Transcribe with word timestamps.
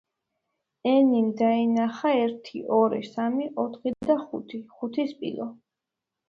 ენიმ 0.91 1.27
დაინახა 1.41 2.13
ერთი, 2.21 2.61
ორი, 2.79 3.03
სამი, 3.09 3.47
ოთხი 3.65 3.95
და 4.09 4.17
ხუთი. 4.23 4.63
ხუთი 4.79 5.07
სპილო. 5.13 5.49